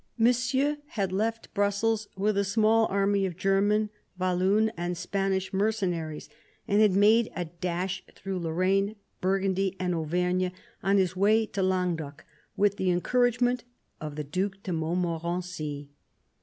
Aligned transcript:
Monsieur 0.17 0.77
had 0.97 1.11
left 1.11 1.53
Brussels 1.53 2.07
with 2.17 2.35
a 2.35 2.43
small 2.43 2.87
army 2.87 3.27
of 3.27 3.37
German, 3.37 3.91
Walloon, 4.19 4.71
and 4.75 4.97
Spanish 4.97 5.53
mercenaries, 5.53 6.27
and 6.67 6.81
had 6.81 6.95
made 6.95 7.31
a 7.35 7.45
dash 7.45 8.03
through 8.15 8.39
Lorraine, 8.39 8.95
Bur 9.21 9.39
gundy, 9.43 9.75
and 9.79 9.93
Auvergne 9.93 10.49
on 10.81 10.97
his 10.97 11.15
way 11.15 11.45
to 11.45 11.61
Languedoc, 11.61 12.25
with 12.57 12.77
the 12.77 12.89
encouragement 12.89 13.63
of 13.99 14.15
the 14.15 14.23
Due 14.23 14.49
de 14.63 14.73
Montmorency. 14.73 15.91